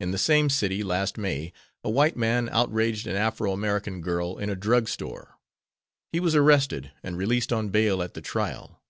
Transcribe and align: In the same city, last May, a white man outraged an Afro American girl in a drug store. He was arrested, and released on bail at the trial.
In 0.00 0.10
the 0.10 0.18
same 0.18 0.50
city, 0.50 0.82
last 0.82 1.16
May, 1.16 1.52
a 1.84 1.88
white 1.88 2.16
man 2.16 2.48
outraged 2.48 3.06
an 3.06 3.14
Afro 3.14 3.52
American 3.52 4.00
girl 4.00 4.36
in 4.36 4.50
a 4.50 4.56
drug 4.56 4.88
store. 4.88 5.38
He 6.10 6.18
was 6.18 6.34
arrested, 6.34 6.90
and 7.04 7.16
released 7.16 7.52
on 7.52 7.68
bail 7.68 8.02
at 8.02 8.14
the 8.14 8.20
trial. 8.20 8.82